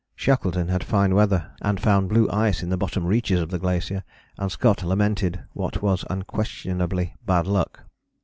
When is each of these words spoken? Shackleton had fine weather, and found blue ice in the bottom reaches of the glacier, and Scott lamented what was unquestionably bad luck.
Shackleton 0.15 0.69
had 0.69 0.83
fine 0.83 1.13
weather, 1.13 1.51
and 1.61 1.79
found 1.79 2.09
blue 2.09 2.27
ice 2.31 2.63
in 2.63 2.69
the 2.71 2.75
bottom 2.75 3.05
reaches 3.05 3.39
of 3.39 3.51
the 3.51 3.59
glacier, 3.59 4.03
and 4.39 4.51
Scott 4.51 4.83
lamented 4.83 5.43
what 5.53 5.83
was 5.83 6.05
unquestionably 6.09 7.13
bad 7.23 7.45
luck. 7.45 7.83